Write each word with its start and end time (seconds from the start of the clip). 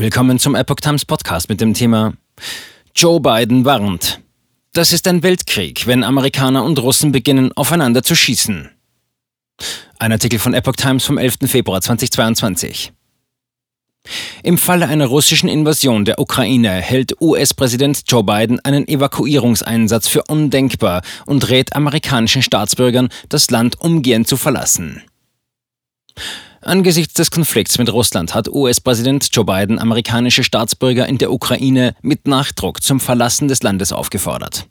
Willkommen 0.00 0.38
zum 0.38 0.54
Epoch 0.54 0.76
Times 0.76 1.04
Podcast 1.04 1.48
mit 1.48 1.60
dem 1.60 1.74
Thema 1.74 2.12
Joe 2.94 3.18
Biden 3.18 3.64
warnt. 3.64 4.20
Das 4.72 4.92
ist 4.92 5.08
ein 5.08 5.24
Weltkrieg, 5.24 5.88
wenn 5.88 6.04
Amerikaner 6.04 6.62
und 6.62 6.78
Russen 6.78 7.10
beginnen, 7.10 7.50
aufeinander 7.56 8.04
zu 8.04 8.14
schießen. 8.14 8.70
Ein 9.98 10.12
Artikel 10.12 10.38
von 10.38 10.54
Epoch 10.54 10.76
Times 10.76 11.04
vom 11.04 11.18
11. 11.18 11.38
Februar 11.46 11.80
2022. 11.80 12.92
Im 14.44 14.56
Falle 14.56 14.86
einer 14.86 15.06
russischen 15.06 15.48
Invasion 15.48 16.04
der 16.04 16.20
Ukraine 16.20 16.70
hält 16.70 17.20
US-Präsident 17.20 18.04
Joe 18.06 18.22
Biden 18.22 18.60
einen 18.60 18.86
Evakuierungseinsatz 18.86 20.06
für 20.06 20.22
undenkbar 20.28 21.02
und 21.26 21.50
rät 21.50 21.74
amerikanischen 21.74 22.42
Staatsbürgern, 22.42 23.08
das 23.28 23.50
Land 23.50 23.80
umgehend 23.80 24.28
zu 24.28 24.36
verlassen. 24.36 25.02
Angesichts 26.68 27.14
des 27.14 27.30
Konflikts 27.30 27.78
mit 27.78 27.90
Russland 27.90 28.34
hat 28.34 28.46
US-Präsident 28.46 29.26
Joe 29.32 29.46
Biden 29.46 29.78
amerikanische 29.78 30.44
Staatsbürger 30.44 31.08
in 31.08 31.16
der 31.16 31.32
Ukraine 31.32 31.94
mit 32.02 32.28
Nachdruck 32.28 32.82
zum 32.82 33.00
Verlassen 33.00 33.48
des 33.48 33.62
Landes 33.62 33.90
aufgefordert. 33.90 34.66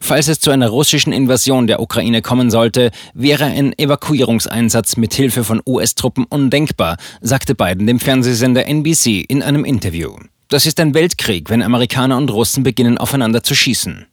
Falls 0.00 0.28
es 0.28 0.40
zu 0.40 0.50
einer 0.50 0.70
russischen 0.70 1.12
Invasion 1.12 1.66
der 1.66 1.80
Ukraine 1.80 2.22
kommen 2.22 2.50
sollte, 2.50 2.90
wäre 3.12 3.44
ein 3.44 3.78
Evakuierungseinsatz 3.78 4.96
mit 4.96 5.12
Hilfe 5.12 5.44
von 5.44 5.60
US-Truppen 5.66 6.24
undenkbar, 6.24 6.96
sagte 7.20 7.54
Biden 7.54 7.86
dem 7.86 8.00
Fernsehsender 8.00 8.66
NBC 8.66 9.22
in 9.28 9.42
einem 9.42 9.66
Interview. 9.66 10.16
Das 10.48 10.64
ist 10.64 10.80
ein 10.80 10.94
Weltkrieg, 10.94 11.50
wenn 11.50 11.62
Amerikaner 11.62 12.16
und 12.16 12.30
Russen 12.30 12.62
beginnen 12.62 12.96
aufeinander 12.96 13.42
zu 13.42 13.54
schießen. 13.54 14.06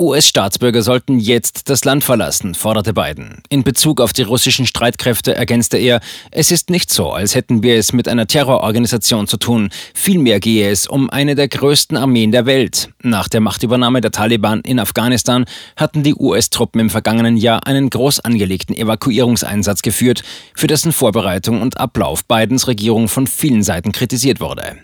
US-Staatsbürger 0.00 0.80
sollten 0.82 1.18
jetzt 1.18 1.68
das 1.68 1.84
Land 1.84 2.04
verlassen, 2.04 2.54
forderte 2.54 2.94
Biden. 2.94 3.42
In 3.50 3.64
Bezug 3.64 4.00
auf 4.00 4.14
die 4.14 4.22
russischen 4.22 4.66
Streitkräfte 4.66 5.34
ergänzte 5.34 5.76
er, 5.76 6.00
es 6.30 6.50
ist 6.50 6.70
nicht 6.70 6.90
so, 6.90 7.10
als 7.10 7.34
hätten 7.34 7.62
wir 7.62 7.76
es 7.76 7.92
mit 7.92 8.08
einer 8.08 8.26
Terrororganisation 8.26 9.26
zu 9.26 9.36
tun. 9.36 9.68
Vielmehr 9.92 10.40
gehe 10.40 10.70
es 10.70 10.86
um 10.86 11.10
eine 11.10 11.34
der 11.34 11.48
größten 11.48 11.98
Armeen 11.98 12.32
der 12.32 12.46
Welt. 12.46 12.88
Nach 13.02 13.28
der 13.28 13.42
Machtübernahme 13.42 14.00
der 14.00 14.10
Taliban 14.10 14.62
in 14.62 14.78
Afghanistan 14.78 15.44
hatten 15.76 16.02
die 16.02 16.14
US-Truppen 16.14 16.80
im 16.80 16.88
vergangenen 16.88 17.36
Jahr 17.36 17.66
einen 17.66 17.90
groß 17.90 18.20
angelegten 18.20 18.74
Evakuierungseinsatz 18.74 19.82
geführt, 19.82 20.22
für 20.54 20.66
dessen 20.66 20.92
Vorbereitung 20.92 21.60
und 21.60 21.78
Ablauf 21.78 22.24
Bidens 22.24 22.66
Regierung 22.68 23.08
von 23.08 23.26
vielen 23.26 23.62
Seiten 23.62 23.92
kritisiert 23.92 24.40
wurde. 24.40 24.78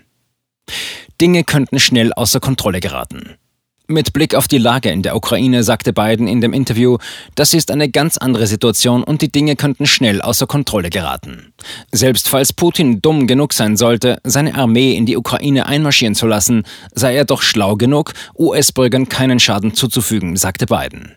Dinge 1.19 1.43
könnten 1.43 1.79
schnell 1.79 2.13
außer 2.13 2.39
Kontrolle 2.39 2.81
geraten. 2.81 3.37
Mit 3.89 4.11
Blick 4.11 4.35
auf 4.35 4.49
die 4.49 4.57
Lage 4.57 4.89
in 4.89 5.01
der 5.01 5.15
Ukraine 5.15 5.63
sagte 5.63 5.93
Biden 5.93 6.27
in 6.27 6.41
dem 6.41 6.51
Interview, 6.51 6.97
das 7.35 7.53
ist 7.53 7.71
eine 7.71 7.89
ganz 7.89 8.17
andere 8.17 8.45
Situation 8.45 9.01
und 9.01 9.21
die 9.21 9.31
Dinge 9.31 9.55
könnten 9.55 9.85
schnell 9.85 10.21
außer 10.21 10.45
Kontrolle 10.45 10.89
geraten. 10.89 11.53
Selbst 11.93 12.27
falls 12.27 12.51
Putin 12.51 13.01
dumm 13.01 13.27
genug 13.27 13.53
sein 13.53 13.77
sollte, 13.77 14.19
seine 14.25 14.55
Armee 14.55 14.97
in 14.97 15.05
die 15.05 15.15
Ukraine 15.15 15.67
einmarschieren 15.67 16.15
zu 16.15 16.27
lassen, 16.27 16.63
sei 16.93 17.15
er 17.15 17.23
doch 17.23 17.41
schlau 17.41 17.75
genug, 17.75 18.13
US-Bürgern 18.37 19.07
keinen 19.07 19.39
Schaden 19.39 19.73
zuzufügen, 19.73 20.35
sagte 20.35 20.65
Biden. 20.65 21.16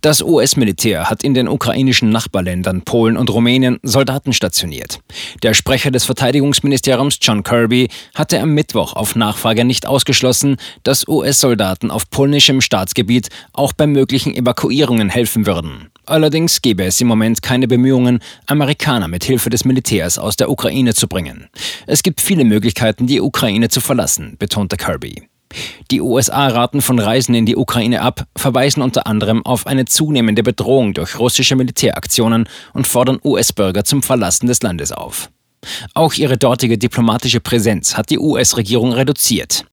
Das 0.00 0.22
US-Militär 0.22 1.08
hat 1.10 1.22
in 1.22 1.34
den 1.34 1.48
ukrainischen 1.48 2.10
Nachbarländern 2.10 2.82
Polen 2.82 3.16
und 3.16 3.30
Rumänien 3.30 3.78
Soldaten 3.82 4.32
stationiert. 4.32 5.00
Der 5.42 5.54
Sprecher 5.54 5.90
des 5.90 6.04
Verteidigungsministeriums 6.04 7.18
John 7.20 7.42
Kirby 7.42 7.88
hatte 8.14 8.40
am 8.40 8.50
Mittwoch 8.50 8.94
auf 8.94 9.16
Nachfrage 9.16 9.64
nicht 9.64 9.86
ausgeschlossen, 9.86 10.56
dass 10.82 11.08
US-Soldaten 11.08 11.90
auf 11.90 12.10
polnischem 12.10 12.60
Staatsgebiet 12.60 13.28
auch 13.52 13.72
bei 13.72 13.86
möglichen 13.86 14.34
Evakuierungen 14.34 15.08
helfen 15.08 15.46
würden. 15.46 15.90
Allerdings 16.06 16.60
gäbe 16.60 16.84
es 16.84 17.00
im 17.00 17.06
Moment 17.06 17.42
keine 17.42 17.66
Bemühungen, 17.66 18.20
Amerikaner 18.46 19.08
mit 19.08 19.24
Hilfe 19.24 19.48
des 19.48 19.64
Militärs 19.64 20.18
aus 20.18 20.36
der 20.36 20.50
Ukraine 20.50 20.92
zu 20.92 21.08
bringen. 21.08 21.48
Es 21.86 22.02
gibt 22.02 22.20
viele 22.20 22.44
Möglichkeiten, 22.44 23.06
die 23.06 23.20
Ukraine 23.20 23.70
zu 23.70 23.80
verlassen, 23.80 24.36
betonte 24.38 24.76
Kirby. 24.76 25.22
Die 25.90 26.00
USA 26.00 26.48
raten 26.48 26.82
von 26.82 26.98
Reisen 26.98 27.34
in 27.34 27.46
die 27.46 27.56
Ukraine 27.56 28.02
ab, 28.02 28.26
verweisen 28.36 28.82
unter 28.82 29.06
anderem 29.06 29.44
auf 29.44 29.66
eine 29.66 29.84
zunehmende 29.84 30.42
Bedrohung 30.42 30.94
durch 30.94 31.18
russische 31.18 31.56
Militäraktionen 31.56 32.48
und 32.72 32.86
fordern 32.86 33.20
US-Bürger 33.24 33.84
zum 33.84 34.02
Verlassen 34.02 34.46
des 34.46 34.62
Landes 34.62 34.92
auf. 34.92 35.30
Auch 35.94 36.14
ihre 36.14 36.36
dortige 36.36 36.78
diplomatische 36.78 37.40
Präsenz 37.40 37.96
hat 37.96 38.10
die 38.10 38.18
US-Regierung 38.18 38.92
reduziert. 38.92 39.62